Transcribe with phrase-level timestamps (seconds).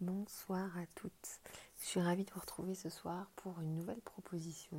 [0.00, 1.40] Bonsoir à toutes.
[1.80, 4.78] Je suis ravie de vous retrouver ce soir pour une nouvelle proposition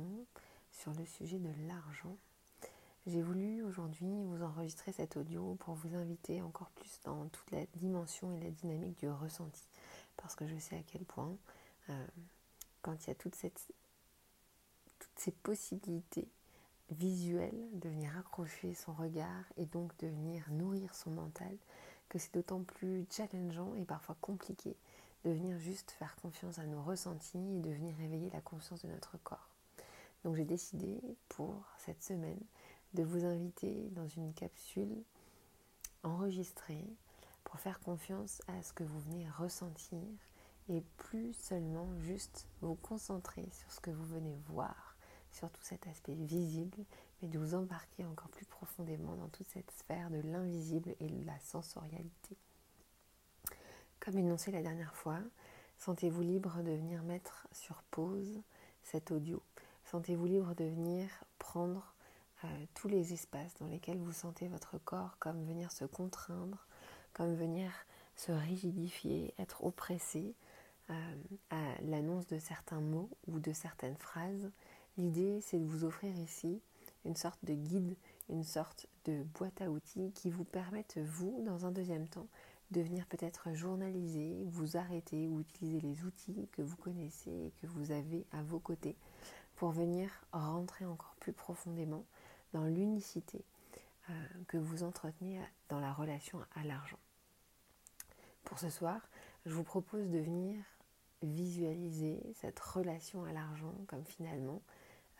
[0.72, 2.16] sur le sujet de l'argent.
[3.06, 7.66] J'ai voulu aujourd'hui vous enregistrer cet audio pour vous inviter encore plus dans toute la
[7.74, 9.68] dimension et la dynamique du ressenti.
[10.16, 11.36] Parce que je sais à quel point,
[11.90, 12.06] euh,
[12.80, 16.28] quand il y a toutes ces possibilités
[16.92, 21.54] visuelles de venir accrocher son regard et donc de venir nourrir son mental,
[22.08, 24.74] que c'est d'autant plus challengeant et parfois compliqué
[25.24, 28.88] de venir juste faire confiance à nos ressentis et de venir réveiller la conscience de
[28.88, 29.50] notre corps.
[30.24, 32.40] Donc j'ai décidé pour cette semaine
[32.94, 35.02] de vous inviter dans une capsule
[36.02, 36.84] enregistrée
[37.44, 40.00] pour faire confiance à ce que vous venez ressentir
[40.68, 44.96] et plus seulement juste vous concentrer sur ce que vous venez voir,
[45.32, 46.78] sur tout cet aspect visible,
[47.20, 51.26] mais de vous embarquer encore plus profondément dans toute cette sphère de l'invisible et de
[51.26, 52.36] la sensorialité.
[54.00, 55.18] Comme énoncé la dernière fois,
[55.78, 58.40] sentez-vous libre de venir mettre sur pause
[58.82, 59.42] cet audio.
[59.84, 61.06] Sentez-vous libre de venir
[61.38, 61.94] prendre
[62.44, 66.66] euh, tous les espaces dans lesquels vous sentez votre corps comme venir se contraindre,
[67.12, 67.70] comme venir
[68.16, 70.34] se rigidifier, être oppressé
[70.88, 71.14] euh,
[71.50, 74.50] à l'annonce de certains mots ou de certaines phrases.
[74.96, 76.62] L'idée, c'est de vous offrir ici
[77.04, 77.96] une sorte de guide,
[78.30, 82.28] une sorte de boîte à outils qui vous permettent, vous, dans un deuxième temps,
[82.70, 87.66] de venir peut-être journaliser, vous arrêter ou utiliser les outils que vous connaissez et que
[87.66, 88.96] vous avez à vos côtés
[89.56, 92.04] pour venir rentrer encore plus profondément
[92.52, 93.44] dans l'unicité
[94.08, 94.12] euh,
[94.48, 96.98] que vous entretenez dans la relation à l'argent.
[98.44, 99.00] Pour ce soir,
[99.46, 100.64] je vous propose de venir
[101.22, 104.62] visualiser cette relation à l'argent comme finalement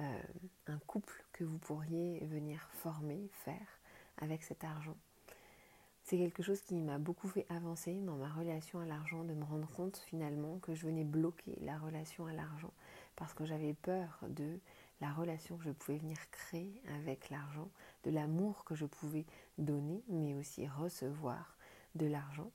[0.00, 0.22] euh,
[0.66, 3.80] un couple que vous pourriez venir former, faire
[4.16, 4.96] avec cet argent
[6.10, 9.44] c'est quelque chose qui m'a beaucoup fait avancer dans ma relation à l'argent, de me
[9.44, 12.72] rendre compte finalement que je venais bloquer la relation à l'argent
[13.14, 14.58] parce que j'avais peur de
[15.00, 17.68] la relation que je pouvais venir créer avec l'argent,
[18.02, 19.24] de l'amour que je pouvais
[19.56, 21.56] donner, mais aussi recevoir
[21.94, 22.50] de l'argent.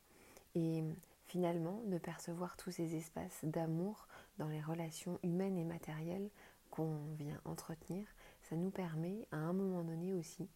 [0.53, 0.83] Et
[1.23, 6.29] finalement, de percevoir tous ces espaces d'amour dans les relations humaines et matérielles
[6.71, 8.05] qu'on vient entretenir,
[8.49, 10.49] ça nous permet à un moment donné aussi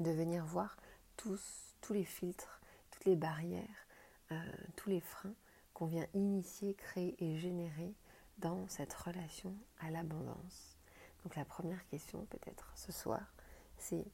[0.00, 0.76] de venir voir
[1.16, 2.60] tous, tous les filtres,
[2.90, 3.86] toutes les barrières,
[4.32, 5.34] euh, tous les freins
[5.72, 7.94] qu'on vient initier, créer et générer
[8.38, 10.76] dans cette relation à l'abondance.
[11.22, 13.32] Donc la première question peut-être ce soir,
[13.78, 14.06] c'est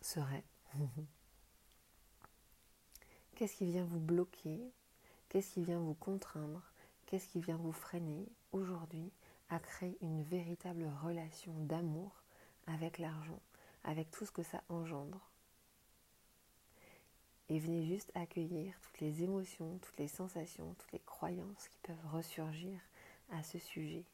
[0.00, 0.44] serait
[3.34, 4.60] qu'est-ce qui vient vous bloquer,
[5.28, 6.62] qu'est-ce qui vient vous contraindre,
[7.06, 9.12] qu'est-ce qui vient vous freiner aujourd'hui
[9.48, 12.22] à créer une véritable relation d'amour
[12.66, 13.40] avec l'argent,
[13.82, 15.33] avec tout ce que ça engendre?
[17.48, 22.12] Et venez juste accueillir toutes les émotions, toutes les sensations, toutes les croyances qui peuvent
[22.12, 22.80] ressurgir
[23.30, 24.04] à ce sujet.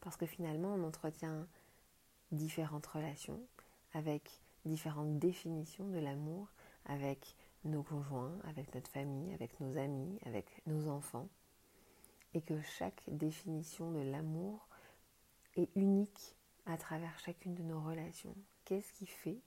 [0.00, 1.46] Parce que finalement, on entretient
[2.32, 3.40] différentes relations
[3.92, 6.48] avec différentes définitions de l'amour,
[6.86, 11.28] avec nos conjoints, avec notre famille, avec nos amis, avec nos enfants.
[12.34, 14.66] Et que chaque définition de l'amour
[15.56, 16.34] est unique
[16.66, 18.34] à travers chacune de nos relations.
[18.64, 19.38] Qu'est-ce qui fait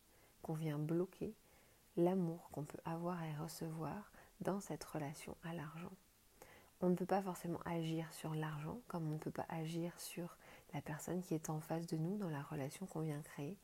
[0.41, 1.35] qu'on vient bloquer
[1.97, 5.91] l'amour qu'on peut avoir et recevoir dans cette relation à l'argent.
[6.79, 10.37] On ne peut pas forcément agir sur l'argent comme on ne peut pas agir sur
[10.73, 13.57] la personne qui est en face de nous dans la relation qu'on vient créer.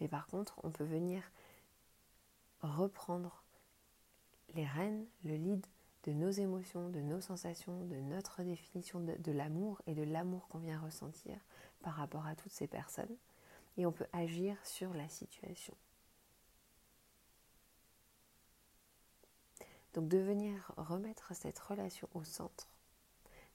[0.00, 1.22] Mais par contre, on peut venir
[2.62, 3.42] reprendre
[4.54, 5.66] les rênes, le lead
[6.04, 10.46] de nos émotions, de nos sensations, de notre définition de, de l'amour et de l'amour
[10.48, 11.36] qu'on vient ressentir
[11.82, 13.16] par rapport à toutes ces personnes.
[13.76, 15.74] Et on peut agir sur la situation.
[19.94, 22.68] Donc de venir remettre cette relation au centre,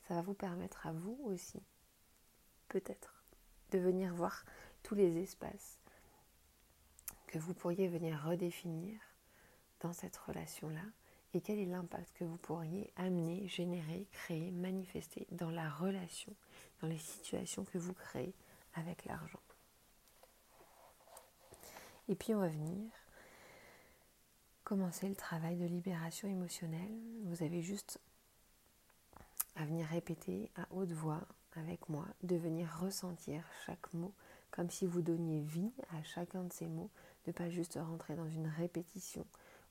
[0.07, 1.61] ça va vous permettre à vous aussi,
[2.67, 3.23] peut-être,
[3.71, 4.43] de venir voir
[4.83, 5.79] tous les espaces
[7.27, 8.99] que vous pourriez venir redéfinir
[9.79, 10.83] dans cette relation-là
[11.33, 16.33] et quel est l'impact que vous pourriez amener, générer, créer, manifester dans la relation,
[16.81, 18.33] dans les situations que vous créez
[18.75, 19.41] avec l'argent.
[22.07, 22.91] Et puis on va venir
[24.65, 26.91] commencer le travail de libération émotionnelle.
[27.25, 27.99] Vous avez juste
[29.55, 31.21] à venir répéter à haute voix
[31.53, 34.11] avec moi, de venir ressentir chaque mot
[34.49, 36.89] comme si vous donniez vie à chacun de ces mots,
[37.27, 39.25] de pas juste rentrer dans une répétition,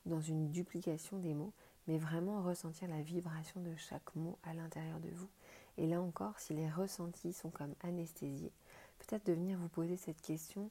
[0.06, 1.52] dans une duplication des mots,
[1.88, 5.28] mais vraiment ressentir la vibration de chaque mot à l'intérieur de vous.
[5.76, 8.52] Et là encore, si les ressentis sont comme anesthésiés,
[9.00, 10.70] peut-être de venir vous poser cette question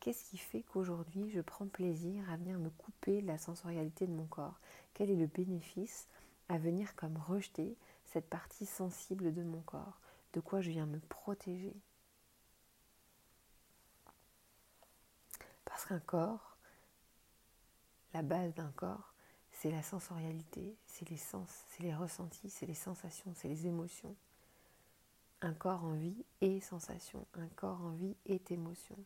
[0.00, 4.12] Qu'est-ce qui fait qu'aujourd'hui je prends plaisir à venir me couper de la sensorialité de
[4.12, 4.58] mon corps?
[4.94, 6.08] Quel est le bénéfice
[6.48, 7.76] à venir comme rejeter
[8.06, 10.00] cette partie sensible de mon corps?
[10.32, 11.76] De quoi je viens me protéger?
[15.66, 16.56] Parce qu'un corps,
[18.14, 19.12] la base d'un corps,
[19.52, 24.16] c'est la sensorialité, c'est les sens, c'est les ressentis, c'est les sensations, c'est les émotions.
[25.42, 28.96] Un corps en vie est sensation, un corps en vie est émotion.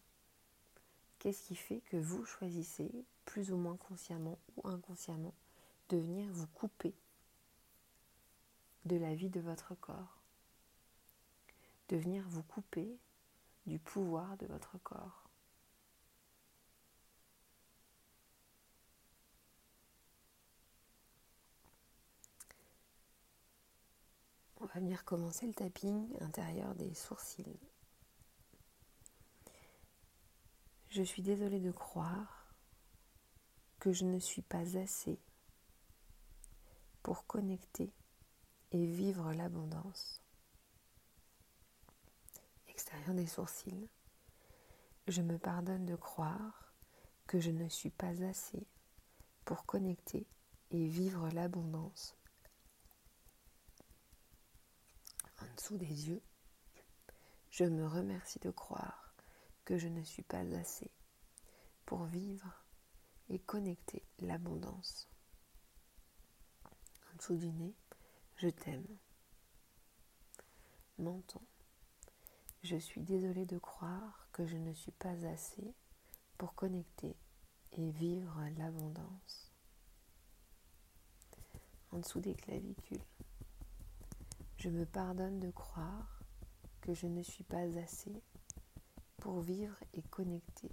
[1.25, 2.93] Qu'est-ce qui fait que vous choisissez,
[3.25, 5.33] plus ou moins consciemment ou inconsciemment,
[5.89, 6.95] de venir vous couper
[8.85, 10.19] de la vie de votre corps?
[11.89, 12.99] De venir vous couper
[13.65, 15.25] du pouvoir de votre corps?
[24.61, 27.59] On va venir commencer le tapping intérieur des sourcils.
[30.95, 32.55] Je suis désolée de croire
[33.81, 35.19] que je ne suis pas assez
[37.03, 37.93] pour connecter
[38.71, 40.23] et vivre l'abondance.
[42.69, 43.89] Extérieur des sourcils,
[45.09, 46.73] je me pardonne de croire
[47.27, 48.65] que je ne suis pas assez
[49.45, 50.29] pour connecter
[50.71, 52.17] et vivre l'abondance.
[55.43, 56.23] En dessous des yeux,
[57.51, 59.04] je me remercie de croire
[59.65, 60.91] que je ne suis pas assez
[61.87, 62.65] pour vivre
[63.29, 65.09] et connecter l'abondance.
[66.65, 67.75] En dessous du nez,
[68.37, 68.87] je t'aime.
[70.99, 71.41] Menton.
[72.63, 75.75] Je suis désolée de croire que je ne suis pas assez
[76.39, 77.17] pour connecter
[77.73, 79.53] et vivre l'abondance.
[81.91, 83.05] En dessous des clavicules.
[84.57, 86.23] Je me pardonne de croire
[86.81, 88.23] que je ne suis pas assez
[89.25, 90.71] pour vivre et connecter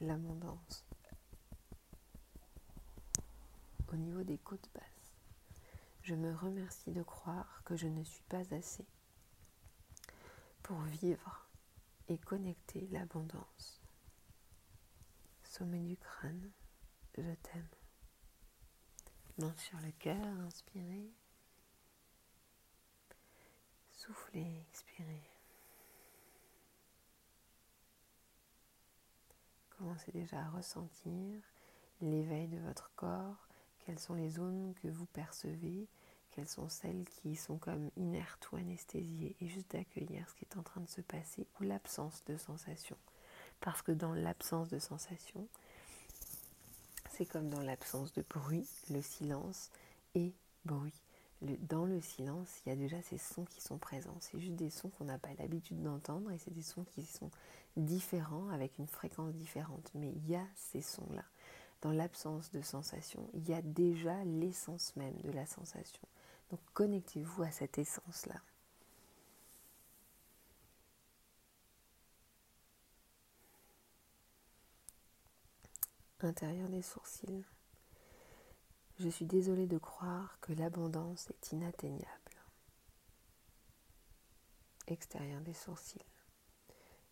[0.00, 0.86] l'abondance.
[3.92, 5.12] Au niveau des côtes basses,
[6.00, 8.86] je me remercie de croire que je ne suis pas assez
[10.62, 11.50] pour vivre
[12.08, 13.82] et connecter l'abondance.
[15.44, 16.50] Sommet du crâne,
[17.18, 17.68] je t'aime.
[19.36, 21.12] Main sur le cœur, inspirez.
[23.92, 25.35] Soufflez, expirez.
[29.96, 31.40] Commencez déjà à ressentir
[32.02, 33.48] l'éveil de votre corps,
[33.78, 35.86] quelles sont les zones que vous percevez,
[36.32, 40.58] quelles sont celles qui sont comme inertes ou anesthésiées, et juste d'accueillir ce qui est
[40.58, 42.98] en train de se passer ou l'absence de sensation.
[43.60, 45.48] Parce que dans l'absence de sensation,
[47.12, 49.70] c'est comme dans l'absence de bruit, le silence
[50.14, 50.34] est
[50.66, 51.00] bruit
[51.42, 54.16] dans le silence, il y a déjà ces sons qui sont présents.
[54.20, 57.30] C'est juste des sons qu'on n'a pas l'habitude d'entendre et c'est des sons qui sont
[57.76, 59.90] différents avec une fréquence différente.
[59.94, 61.24] Mais il y a ces sons-là.
[61.82, 66.02] Dans l'absence de sensation, il y a déjà l'essence même de la sensation.
[66.50, 68.40] Donc connectez-vous à cette essence-là.
[76.20, 77.44] Intérieur des sourcils.
[78.98, 82.06] Je suis désolée de croire que l'abondance est inatteignable.
[84.86, 86.15] Extérieur des sourcils.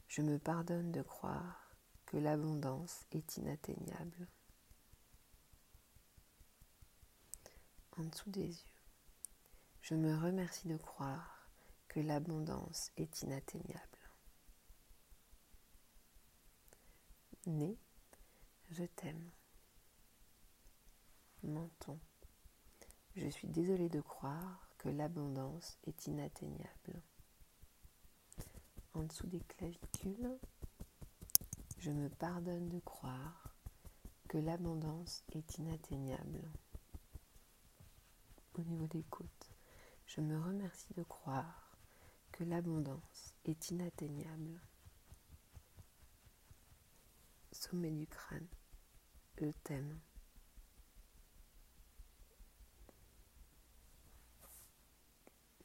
[0.09, 4.29] Je me pardonne de croire que l'abondance est inatteignable.
[7.97, 8.75] En dessous des yeux.
[9.83, 11.49] Je me remercie de croire
[11.89, 13.99] que l'abondance est inatteignable.
[17.47, 17.79] Nez,
[18.71, 19.31] je t'aime
[21.43, 21.99] menton.
[23.17, 27.03] Je suis désolée de croire que l'abondance est inatteignable.
[28.95, 30.39] En dessous des clavicules,
[31.79, 33.57] je me pardonne de croire
[34.29, 36.51] que l'abondance est inatteignable.
[38.55, 39.51] Au niveau des côtes,
[40.07, 41.77] je me remercie de croire
[42.33, 44.61] que l'abondance est inatteignable.
[47.53, 48.47] Sommet du crâne,
[49.41, 50.01] je t'aime.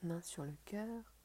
[0.01, 1.18] main sur le cœur.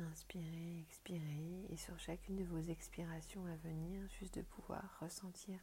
[0.00, 5.58] Inspirez, expirez et sur chacune de vos expirations à venir, juste de pouvoir ressentir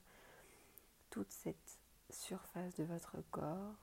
[1.09, 3.75] toute cette surface de votre corps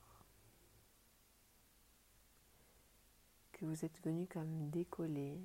[3.53, 5.41] que vous êtes venu comme décoller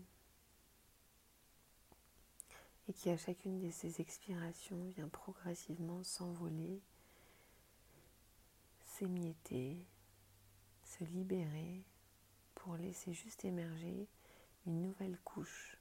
[2.89, 6.83] et qui à chacune de ces expirations vient progressivement s'envoler,
[8.85, 9.87] s'émietter,
[10.85, 11.83] se libérer
[12.55, 14.07] pour laisser juste émerger
[14.69, 15.79] une nouvelle couche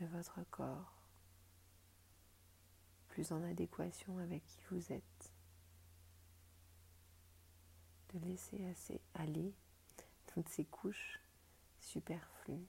[0.00, 0.94] de votre corps,
[3.08, 5.32] plus en adéquation avec qui vous êtes,
[8.14, 9.52] de laisser assez aller
[10.26, 11.20] toutes ces couches
[11.78, 12.66] superflues.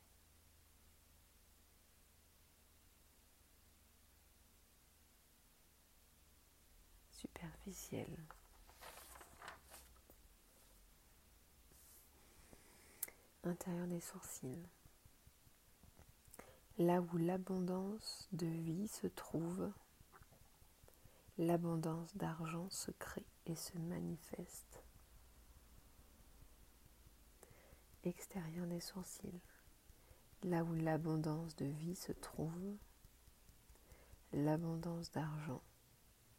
[7.11, 8.17] superficielles.
[13.45, 14.67] Intérieur des sourcils.
[16.77, 19.71] Là où l'abondance de vie se trouve,
[21.37, 24.83] l'abondance d'argent se crée et se manifeste.
[28.03, 29.41] Extérieur des sourcils.
[30.43, 32.75] Là où l'abondance de vie se trouve,
[34.33, 35.61] l'abondance d'argent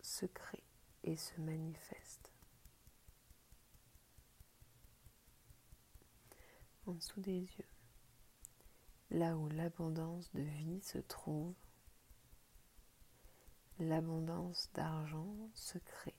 [0.02, 0.64] se crée
[1.04, 2.29] et se manifeste.
[6.90, 7.68] En dessous des yeux,
[9.12, 11.54] là où l'abondance de vie se trouve,
[13.78, 16.18] l'abondance d'argent se crée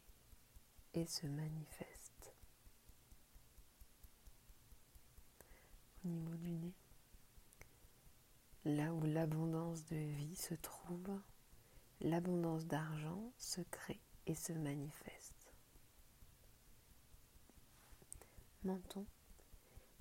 [0.93, 2.33] et se manifeste.
[6.05, 6.73] Au niveau du nez,
[8.63, 11.19] là où l'abondance de vie se trouve,
[11.99, 15.53] l'abondance d'argent se crée et se manifeste.
[18.63, 19.05] Menton,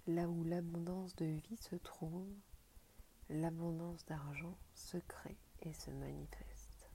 [0.06, 2.28] là où l'abondance de vie se trouve,
[3.28, 6.90] l'abondance d'argent se crée et se manifeste.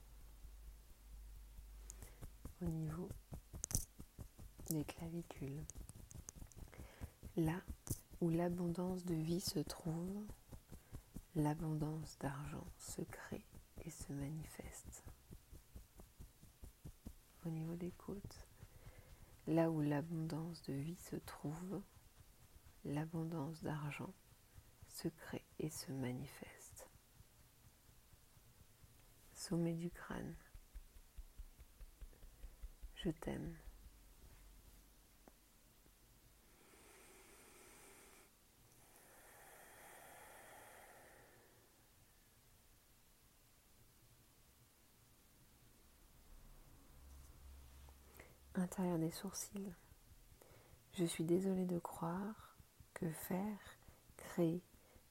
[2.62, 3.08] Au niveau
[4.70, 5.64] des clavicules,
[7.36, 7.60] là
[8.20, 10.26] où l'abondance de vie se trouve,
[11.34, 13.44] l'abondance d'argent se crée
[13.84, 15.04] et se manifeste.
[17.44, 18.46] Au niveau des côtes,
[19.46, 21.82] là où l'abondance de vie se trouve,
[22.86, 24.12] l'abondance d'argent
[24.88, 26.88] se crée et se manifeste.
[29.32, 30.34] Sommet du crâne.
[32.94, 33.56] Je t'aime.
[48.54, 49.74] Intérieur des sourcils.
[50.94, 52.55] Je suis désolée de croire
[52.96, 53.76] que faire,
[54.16, 54.62] créer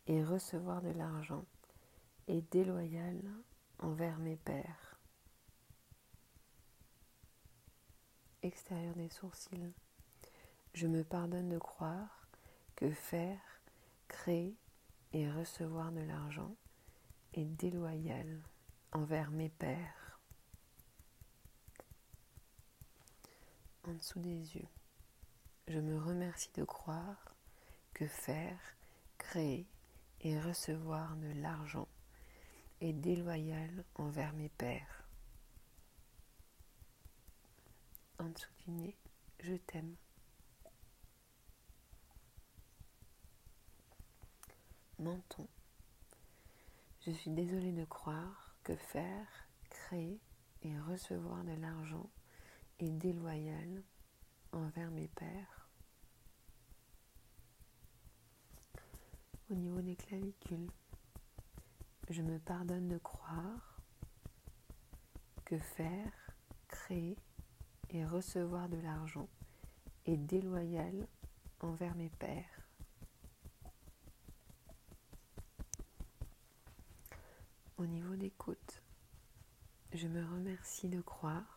[0.08, 1.46] et recevoir de l'argent
[2.28, 3.22] est déloyal
[3.78, 4.98] envers mes pères.
[8.42, 9.72] Extérieur des sourcils.
[10.74, 12.28] Je me pardonne de croire
[12.76, 13.62] que faire,
[14.08, 14.56] créer
[15.14, 16.56] et recevoir de l'argent
[17.34, 18.42] est déloyal
[18.94, 20.20] envers mes pères.
[23.88, 24.68] en dessous des yeux.
[25.68, 27.35] Je me remercie de croire
[27.96, 28.60] que faire,
[29.18, 29.66] créer
[30.22, 31.88] et recevoir de l'argent
[32.82, 35.08] est déloyal envers mes pères.
[38.20, 38.94] En dessous
[39.40, 39.96] je t'aime.
[45.00, 45.48] Menton.
[47.02, 49.28] Je suis désolée de croire que faire,
[49.70, 50.20] créer
[50.64, 52.10] et recevoir de l'argent
[52.80, 53.84] et déloyal
[54.52, 55.65] envers mes pères.
[59.50, 60.70] Au niveau des clavicules,
[62.10, 63.80] je me pardonne de croire
[65.46, 66.12] que faire,
[66.68, 67.18] créer
[67.90, 69.30] et recevoir de l'argent
[70.06, 71.08] est déloyal
[71.60, 72.68] envers mes pères.
[77.78, 78.82] Au niveau des côtes,
[79.94, 81.56] je me remercie de croire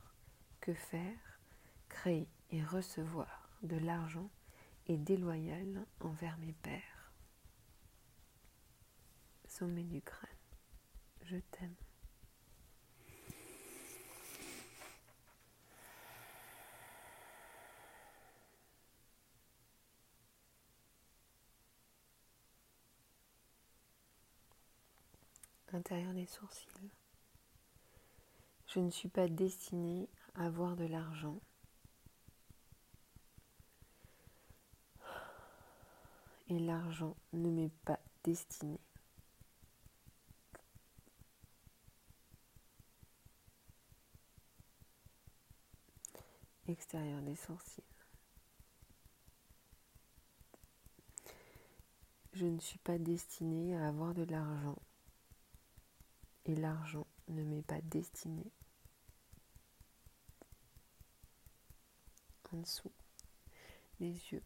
[0.74, 1.40] faire,
[1.88, 4.30] créer et recevoir de l'argent
[4.86, 6.97] est déloyal envers mes pères.
[9.58, 10.30] Sommet du crâne,
[11.24, 11.74] je t'aime.
[25.72, 26.68] Intérieur des sourcils.
[28.68, 31.40] Je ne suis pas destinée avoir de l'argent.
[36.46, 38.78] Et l'argent ne m'est pas destiné.
[46.68, 47.82] Extérieur des sourcils.
[52.34, 54.78] Je ne suis pas destinée à avoir de l'argent.
[56.44, 58.52] Et l'argent ne m'est pas destiné.
[62.52, 62.92] en dessous
[64.00, 64.42] les yeux.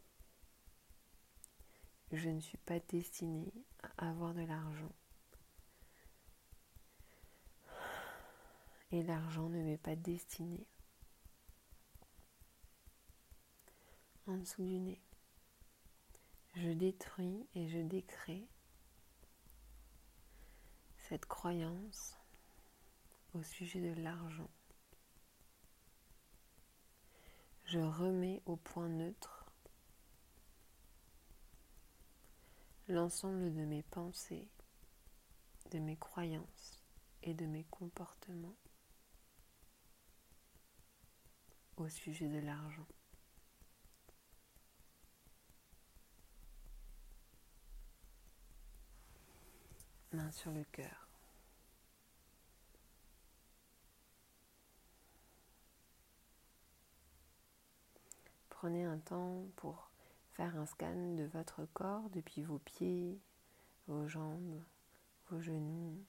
[2.11, 3.53] Je ne suis pas destinée
[3.99, 4.93] à avoir de l'argent.
[8.91, 10.67] Et l'argent ne m'est pas destiné.
[14.33, 15.03] En dessous du nez,
[16.55, 18.49] je détruis et je décrée
[20.97, 22.19] cette croyance
[23.35, 24.49] au sujet de l'argent.
[27.67, 29.53] Je remets au point neutre
[32.89, 34.49] l'ensemble de mes pensées,
[35.73, 36.83] de mes croyances
[37.23, 38.57] et de mes comportements
[41.77, 42.87] au sujet de l'argent.
[50.13, 51.09] Main sur le cœur.
[58.51, 59.91] Prenez un temps pour
[60.33, 63.19] faire un scan de votre corps depuis vos pieds,
[63.89, 64.63] vos jambes,
[65.31, 66.05] vos genoux,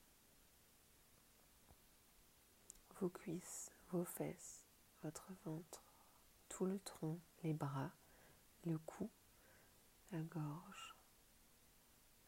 [3.00, 4.66] vos cuisses, vos fesses,
[5.02, 5.82] votre ventre,
[6.50, 7.92] tout le tronc, les bras,
[8.66, 9.10] le cou,
[10.12, 10.96] la gorge,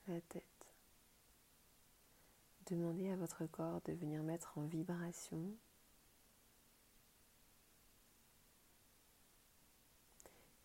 [0.07, 0.54] la tête.
[2.67, 5.53] Demandez à votre corps de venir mettre en vibration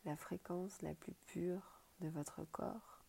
[0.07, 3.05] la fréquence la plus pure de votre corps.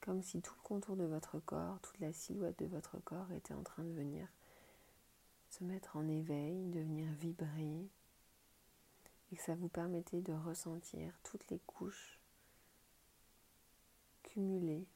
[0.00, 3.52] Comme si tout le contour de votre corps, toute la silhouette de votre corps était
[3.52, 4.26] en train de venir
[5.50, 7.90] se mettre en éveil, de venir vibrer,
[9.30, 12.18] et que ça vous permettait de ressentir toutes les couches
[14.22, 14.86] cumulées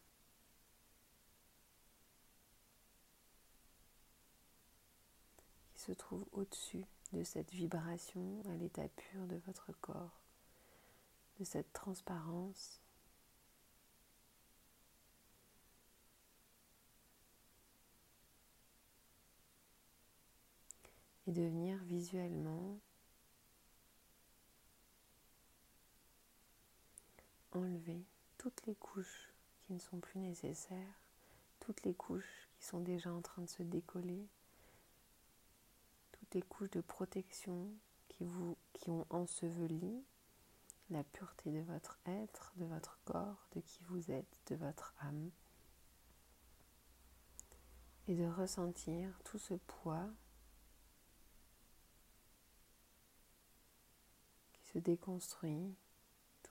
[5.82, 10.22] se trouve au-dessus de cette vibration à l'état pur de votre corps,
[11.40, 12.80] de cette transparence.
[21.26, 22.80] Et de venir visuellement
[27.52, 28.04] enlever
[28.38, 31.00] toutes les couches qui ne sont plus nécessaires,
[31.60, 34.26] toutes les couches qui sont déjà en train de se décoller
[36.32, 37.68] des couches de protection
[38.08, 38.26] qui,
[38.72, 40.02] qui ont enseveli
[40.90, 45.30] la pureté de votre être, de votre corps, de qui vous êtes, de votre âme.
[48.08, 50.08] Et de ressentir tout ce poids
[54.52, 55.74] qui se déconstruit,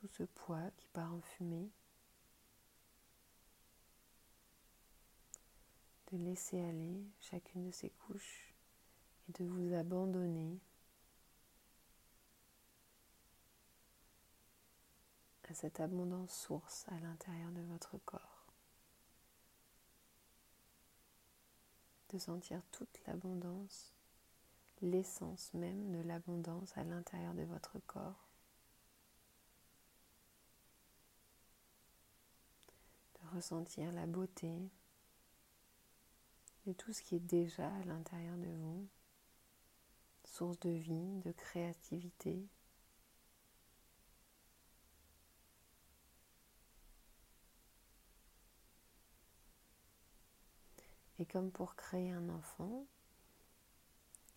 [0.01, 1.69] tout ce poids qui part en fumée.
[6.11, 8.53] De laisser aller chacune de ces couches
[9.29, 10.59] de vous abandonner
[15.49, 18.45] à cette abondance source à l'intérieur de votre corps.
[22.09, 23.93] De sentir toute l'abondance,
[24.81, 28.30] l'essence même de l'abondance à l'intérieur de votre corps.
[33.31, 34.69] Ressentir la beauté
[36.65, 38.87] de tout ce qui est déjà à l'intérieur de vous
[40.23, 42.47] source de vie, de créativité.
[51.19, 52.85] Et comme pour créer un enfant,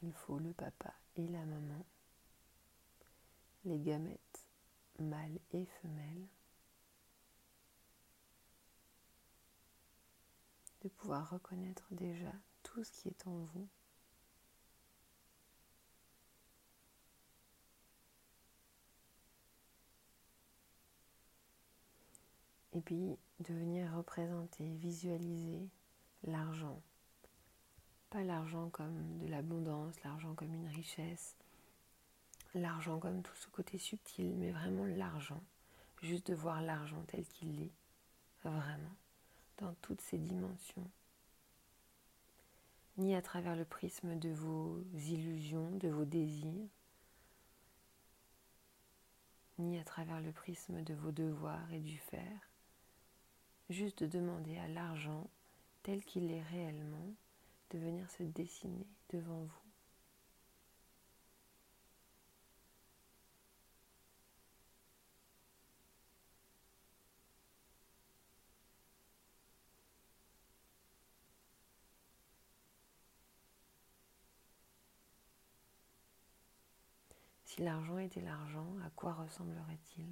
[0.02, 1.87] il faut le papa et la maman,
[3.64, 4.48] les gamètes
[4.98, 6.26] mâles et femelles,
[10.85, 13.68] de pouvoir reconnaître déjà tout ce qui est en vous.
[22.75, 25.68] Et puis de venir représenter, visualiser
[26.25, 26.81] l'argent.
[28.11, 31.35] Pas l'argent comme de l'abondance, l'argent comme une richesse,
[32.55, 35.42] l'argent comme tout ce côté subtil, mais vraiment l'argent.
[36.03, 37.73] Juste de voir l'argent tel qu'il est,
[38.42, 38.97] vraiment,
[39.59, 40.90] dans toutes ses dimensions.
[42.97, 46.69] Ni à travers le prisme de vos illusions, de vos désirs,
[49.59, 52.51] ni à travers le prisme de vos devoirs et du faire,
[53.71, 55.29] juste de demander à l'argent
[55.83, 57.14] tel qu'il est réellement
[57.71, 59.63] de venir se dessiner devant vous.
[77.55, 80.09] Si l'argent était l'argent, à quoi ressemblerait-il?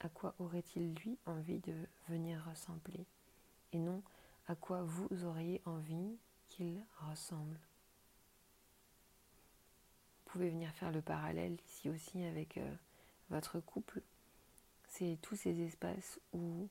[0.00, 1.74] À quoi aurait-il lui envie de
[2.08, 3.04] venir ressembler?
[3.74, 4.02] Et non
[4.46, 6.16] à quoi vous auriez envie
[6.48, 7.58] qu'il ressemble?
[10.24, 12.74] Vous pouvez venir faire le parallèle ici aussi avec euh,
[13.28, 14.00] votre couple.
[14.88, 16.70] C'est tous ces espaces où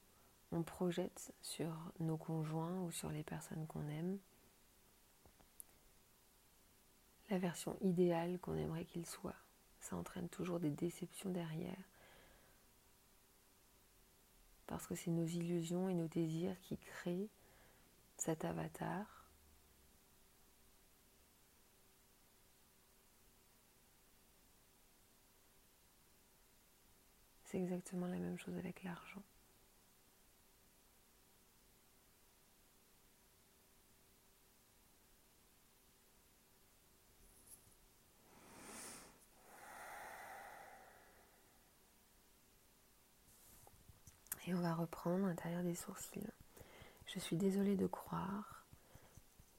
[0.52, 4.17] on projette sur nos conjoints ou sur les personnes qu'on aime
[7.34, 9.36] la version idéale qu'on aimerait qu'il soit.
[9.80, 11.84] Ça entraîne toujours des déceptions derrière.
[14.67, 17.30] Parce que c'est nos illusions et nos désirs qui créent
[18.17, 19.32] cet avatar.
[27.46, 29.24] C'est exactement la même chose avec l'argent.
[44.71, 46.30] Reprendre l'intérieur des sourcils.
[47.08, 48.65] Je suis désolée de croire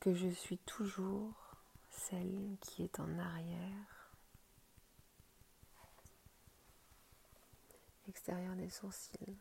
[0.01, 1.57] que je suis toujours
[1.91, 4.13] celle qui est en arrière.
[8.09, 9.39] Extérieur des sourcils.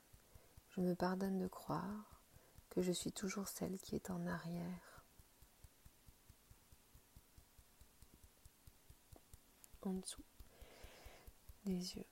[0.69, 2.21] Je me pardonne de croire
[2.69, 5.06] que je suis toujours celle qui est en arrière.
[9.84, 10.23] En dessous
[11.65, 12.06] des yeux.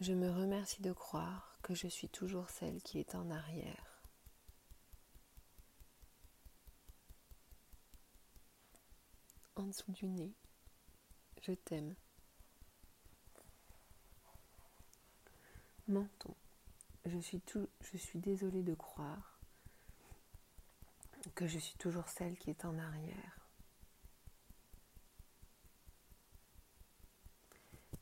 [0.00, 4.00] Je me remercie de croire que je suis toujours celle qui est en arrière.
[9.54, 10.32] En dessous du nez,
[11.42, 11.94] je t'aime.
[15.88, 16.34] Menton,
[17.04, 19.38] je suis, tout, je suis désolée de croire
[21.34, 23.46] que je suis toujours celle qui est en arrière.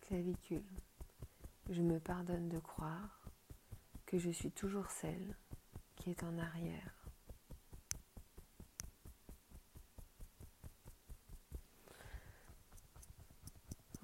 [0.02, 0.62] Clavicule,
[1.68, 3.15] je me pardonne de croire
[4.07, 5.37] que je suis toujours celle
[5.97, 6.95] qui est en arrière.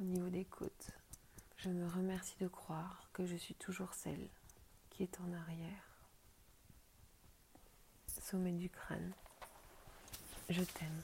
[0.00, 0.90] Au niveau des côtes,
[1.56, 4.28] je me remercie de croire que je suis toujours celle
[4.90, 5.84] qui est en arrière.
[8.08, 9.12] Sommet du crâne,
[10.48, 11.02] je t'aime.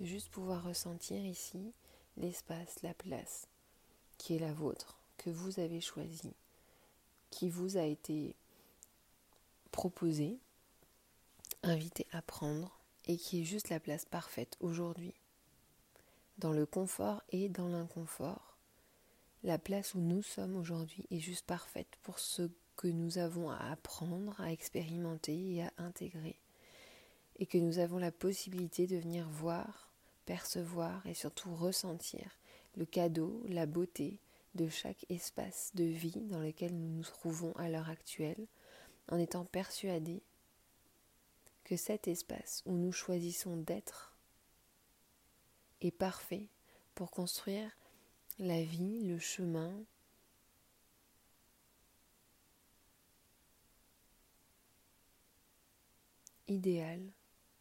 [0.00, 1.72] Juste pouvoir ressentir ici
[2.16, 3.48] l'espace, la place
[4.18, 6.34] qui est la vôtre, que vous avez choisi,
[7.30, 8.34] qui vous a été
[9.70, 10.38] proposé,
[11.62, 15.14] invité à prendre et qui est juste la place parfaite aujourd'hui.
[16.38, 18.56] Dans le confort et dans l'inconfort,
[19.42, 23.56] la place où nous sommes aujourd'hui est juste parfaite pour ce que nous avons à
[23.56, 26.38] apprendre, à expérimenter et à intégrer.
[27.38, 29.89] Et que nous avons la possibilité de venir voir
[30.30, 32.38] percevoir et surtout ressentir
[32.76, 34.20] le cadeau, la beauté
[34.54, 38.46] de chaque espace de vie dans lequel nous nous trouvons à l'heure actuelle,
[39.08, 40.22] en étant persuadés
[41.64, 44.14] que cet espace où nous choisissons d'être
[45.80, 46.46] est parfait
[46.94, 47.68] pour construire
[48.38, 49.74] la vie, le chemin,
[56.46, 57.00] idéal,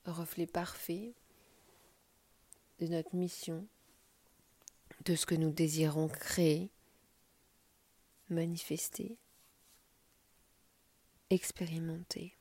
[0.05, 1.15] reflet parfait
[2.79, 3.67] de notre mission,
[5.05, 6.69] de ce que nous désirons créer,
[8.29, 9.17] manifester,
[11.29, 12.35] expérimenter.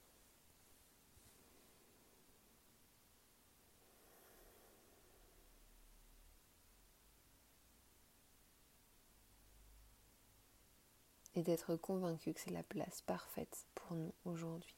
[11.34, 14.77] et d'être convaincu que c'est la place parfaite pour nous aujourd'hui.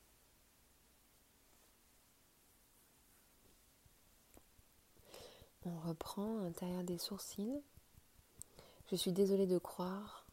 [5.67, 7.63] On reprend à l'intérieur des sourcils.
[8.91, 10.25] Je suis désolée de croire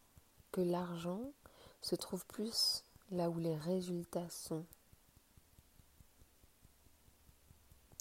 [0.54, 1.34] que l'argent
[1.82, 4.66] se trouve plus là où les résultats sont,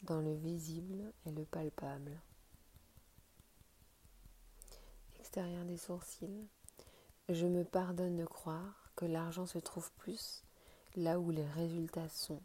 [0.05, 2.21] dans le visible et le palpable.
[5.19, 6.47] Extérieur des sourcils,
[7.29, 10.45] je me pardonne de croire que l'argent se trouve plus
[10.95, 12.43] là où les résultats sont,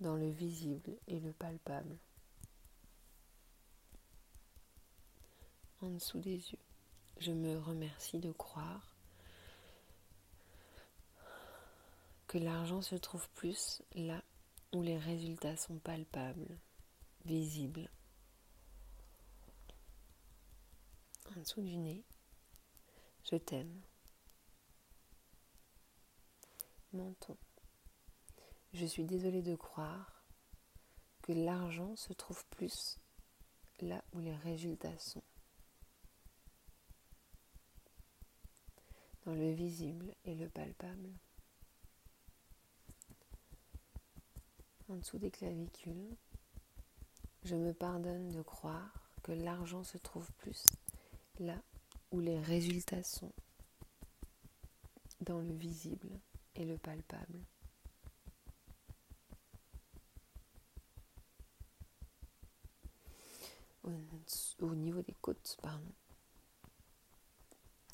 [0.00, 1.98] dans le visible et le palpable.
[5.80, 6.58] En dessous des yeux.
[7.18, 8.96] Je me remercie de croire
[12.26, 14.22] que l'argent se trouve plus là
[14.72, 16.58] où les résultats sont palpables,
[17.24, 17.88] visibles.
[21.30, 22.04] En dessous du nez,
[23.30, 23.80] je t'aime.
[26.92, 27.36] Menton.
[28.72, 30.24] Je suis désolée de croire
[31.22, 32.98] que l'argent se trouve plus
[33.80, 35.22] là où les résultats sont.
[39.28, 41.10] Le visible et le palpable.
[44.88, 46.16] En dessous des clavicules,
[47.44, 50.64] je me pardonne de croire que l'argent se trouve plus
[51.40, 51.60] là
[52.10, 53.32] où les résultats sont.
[55.20, 56.08] Dans le visible
[56.54, 57.38] et le palpable.
[64.60, 65.92] au niveau des côtes, pardon.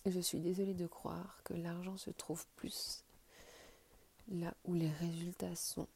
[0.07, 3.05] Je suis désolée de croire que l'argent se trouve plus
[4.29, 5.89] là où les résultats sont,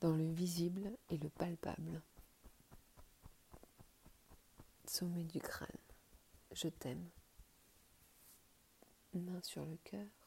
[0.00, 2.02] dans le visible et le palpable.
[4.86, 5.68] Sommet du crâne,
[6.52, 7.08] je t'aime.
[9.14, 10.25] Main sur le cœur.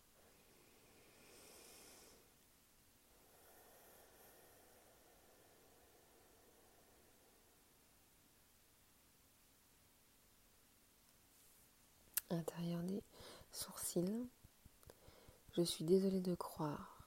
[12.29, 13.03] Intérieur des
[13.51, 14.27] sourcils.
[15.53, 16.99] Je suis désolée de croire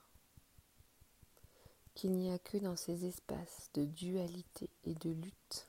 [1.95, 5.67] qu'il n'y a que dans ces espaces de dualité et de lutte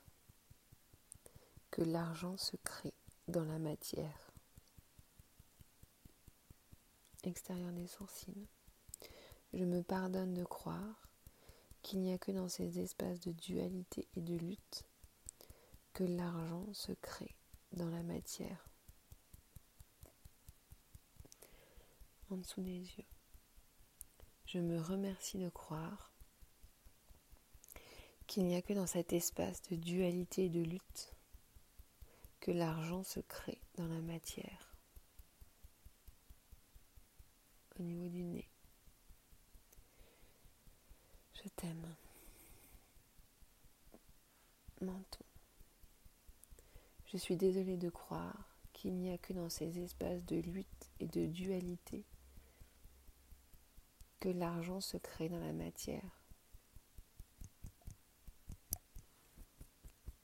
[1.71, 2.93] que l'argent se crée
[3.27, 4.31] dans la matière.
[7.23, 8.47] Extérieur des sourcils.
[9.53, 11.07] Je me pardonne de croire
[11.81, 14.85] qu'il n'y a que dans ces espaces de dualité et de lutte
[15.93, 17.35] que l'argent se crée
[17.71, 18.67] dans la matière.
[22.35, 23.05] En dessous des yeux.
[24.45, 26.11] Je me remercie de croire
[28.27, 31.15] qu'il n'y a que dans cet espace de dualité et de lutte
[32.41, 34.75] que l'argent se crée dans la matière.
[37.79, 38.49] Au niveau du nez.
[41.35, 41.95] Je t'aime.
[44.81, 45.25] Menton.
[47.05, 51.07] Je suis désolée de croire qu'il n'y a que dans ces espaces de lutte et
[51.07, 52.03] de dualité
[54.29, 56.21] l'argent se crée dans la matière.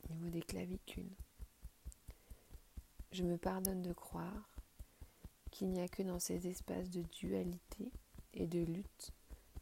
[0.09, 1.15] Au niveau des clavicules,
[3.11, 4.49] je me pardonne de croire
[5.51, 7.91] qu'il n'y a que dans ces espaces de dualité
[8.33, 9.11] et de lutte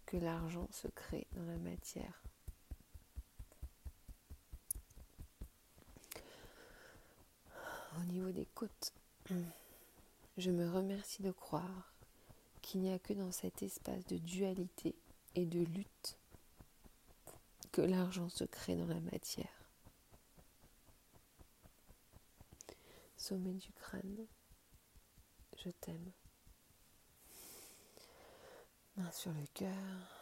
[0.06, 2.23] que l'argent se crée dans la matière.
[7.97, 8.93] Au niveau des côtes,
[10.38, 11.88] je me remercie de croire
[12.69, 14.93] qu'il n'y a que dans cet espace de dualité
[15.34, 16.19] et de lutte
[17.71, 19.71] que l'argent se crée dans la matière.
[23.17, 24.27] Sommet du crâne,
[25.58, 26.12] je t'aime.
[28.97, 30.18] Main sur le cœur.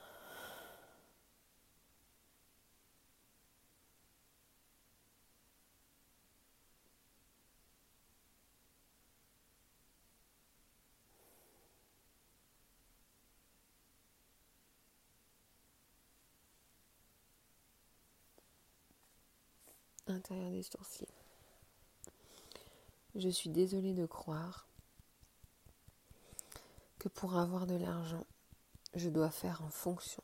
[20.52, 21.08] Des sourcils.
[23.16, 24.68] Je suis désolée de croire
[27.00, 28.26] que pour avoir de l'argent,
[28.96, 30.24] je dois faire en fonction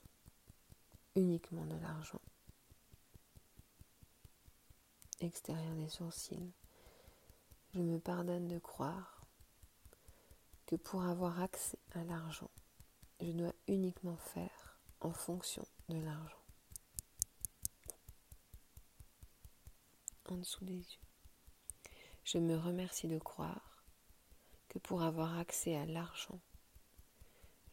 [1.15, 2.21] uniquement de l'argent.
[5.21, 6.51] Extérieur des sourcils,
[7.73, 9.25] je me pardonne de croire
[10.65, 12.49] que pour avoir accès à l'argent,
[13.21, 16.42] je dois uniquement faire en fonction de l'argent.
[20.25, 21.07] En dessous des yeux.
[22.23, 23.83] Je me remercie de croire
[24.69, 26.39] que pour avoir accès à l'argent,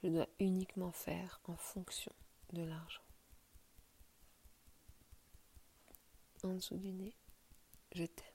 [0.03, 2.13] je dois uniquement faire en fonction
[2.53, 3.03] de l'argent.
[6.43, 7.15] En dessous du nez,
[7.93, 8.27] je t'aime.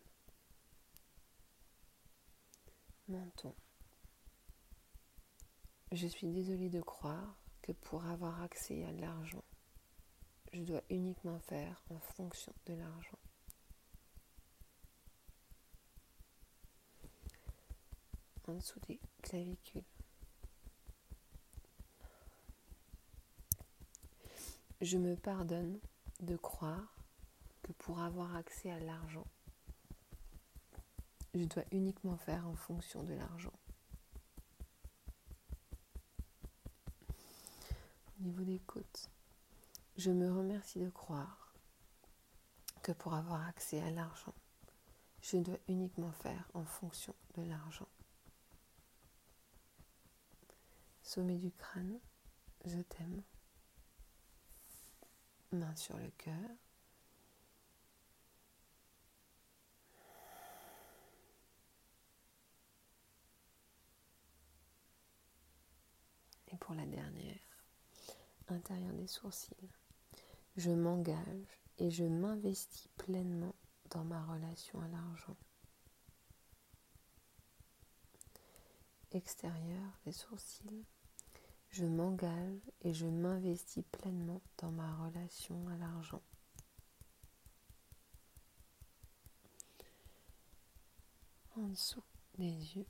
[3.07, 3.55] Menton.
[5.91, 9.43] Je suis désolée de croire que pour avoir accès à l'argent,
[10.53, 13.19] je dois uniquement faire en fonction de l'argent.
[18.47, 19.83] En dessous des clavicules.
[24.81, 25.79] Je me pardonne
[26.19, 26.95] de croire
[27.63, 29.27] que pour avoir accès à l'argent,
[31.33, 33.53] je dois uniquement faire en fonction de l'argent.
[38.19, 39.09] Au niveau des côtes,
[39.97, 41.53] je me remercie de croire
[42.81, 44.33] que pour avoir accès à l'argent,
[45.21, 47.87] je dois uniquement faire en fonction de l'argent.
[51.05, 51.99] sommet du crâne,
[52.65, 53.21] je t'aime.
[55.51, 56.49] Main sur le cœur.
[66.47, 67.35] Et pour la dernière,
[68.47, 69.69] intérieur des sourcils,
[70.57, 73.53] je m'engage et je m'investis pleinement
[73.91, 75.37] dans ma relation à l'argent.
[79.11, 80.85] Extérieur des sourcils,
[81.71, 86.21] je m'engage et je m'investis pleinement dans ma relation à l'argent.
[91.57, 92.03] En dessous
[92.37, 92.87] des yeux,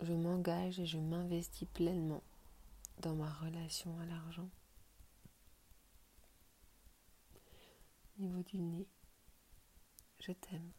[0.00, 2.22] je m'engage et je m'investis pleinement
[2.98, 4.48] dans ma relation à l'argent.
[8.18, 8.86] Au niveau du nez,
[10.20, 10.72] je t'aime.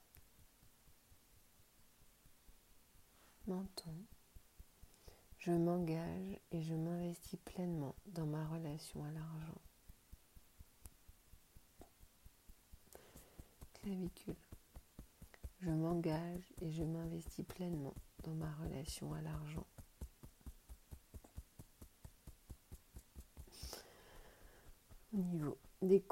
[3.48, 3.96] Menton,
[5.46, 9.62] je m'engage et je m'investis pleinement dans ma relation à l'argent.
[13.74, 14.36] Clavicule,
[15.60, 19.68] je m'engage et je m'investis pleinement dans ma relation à l'argent.
[25.14, 26.04] Au niveau des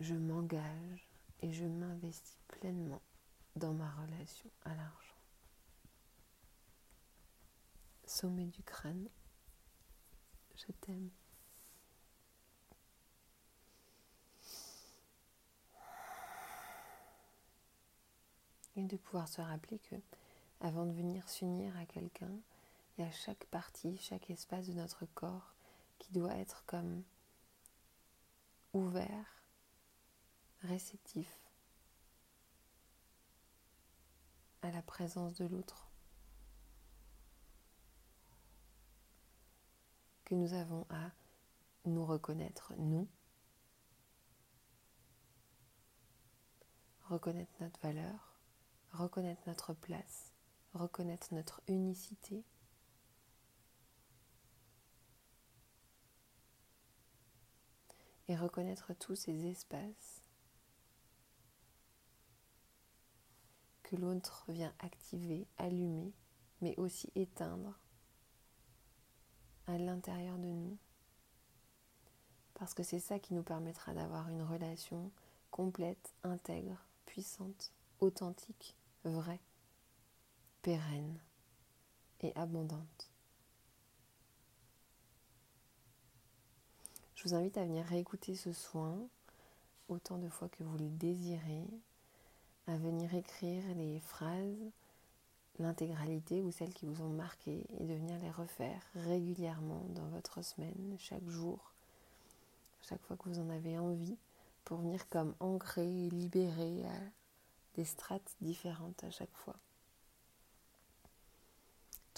[0.00, 1.06] je m'engage
[1.42, 3.02] et je m'investis pleinement
[3.56, 5.05] dans ma relation à l'argent.
[8.16, 9.10] Sommet du crâne,
[10.54, 11.10] je t'aime.
[18.74, 19.96] Et de pouvoir se rappeler que
[20.62, 22.32] avant de venir s'unir à quelqu'un,
[22.96, 25.52] il y a chaque partie, chaque espace de notre corps
[25.98, 27.02] qui doit être comme
[28.72, 29.42] ouvert,
[30.62, 31.38] réceptif
[34.62, 35.85] à la présence de l'autre.
[40.26, 41.12] Que nous avons à
[41.84, 43.06] nous reconnaître, nous,
[47.04, 48.34] reconnaître notre valeur,
[48.90, 50.32] reconnaître notre place,
[50.74, 52.44] reconnaître notre unicité.
[58.26, 60.22] Et reconnaître tous ces espaces
[63.84, 66.12] que l'autre vient activer, allumer,
[66.60, 67.78] mais aussi éteindre
[69.66, 70.76] à l'intérieur de nous.
[72.54, 75.10] Parce que c'est ça qui nous permettra d'avoir une relation
[75.50, 79.40] complète, intègre, puissante, authentique, vraie
[80.62, 81.20] pérenne
[82.22, 83.10] et abondante.
[87.14, 88.98] Je vous invite à venir réécouter ce soin
[89.88, 91.68] autant de fois que vous le désirez,
[92.66, 94.72] à venir écrire les phrases,
[95.58, 100.42] l'intégralité ou celles qui vous ont marqué et de venir les refaire régulièrement dans votre
[100.42, 101.72] semaine, chaque jour,
[102.82, 104.16] chaque fois que vous en avez envie,
[104.64, 106.84] pour venir comme ancrer, libérer
[107.74, 109.56] des strates différentes à chaque fois.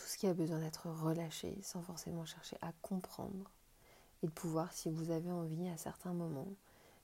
[0.09, 3.53] Ce qui a besoin d'être relâché sans forcément chercher à comprendre
[4.23, 6.49] et de pouvoir, si vous avez envie à certains moments,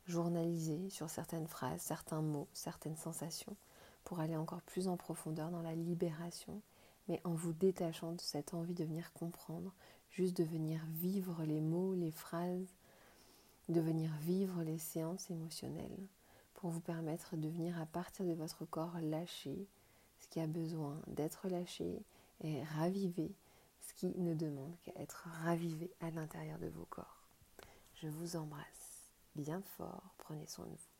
[0.06, 3.56] journaliser sur certaines phrases, certains mots, certaines sensations
[4.04, 6.60] pour aller encore plus en profondeur dans la libération,
[7.08, 9.72] mais en vous détachant de cette envie de venir comprendre,
[10.10, 12.74] juste de venir vivre les mots, les phrases,
[13.68, 16.06] de venir vivre les séances émotionnelles
[16.54, 19.66] pour vous permettre de venir à partir de votre corps lâcher
[20.20, 22.02] ce qui a besoin d'être lâché
[22.40, 23.32] et raviver
[23.80, 27.28] ce qui ne demande qu'à être ravivé à l'intérieur de vos corps.
[27.94, 30.93] Je vous embrasse bien fort, prenez soin de vous.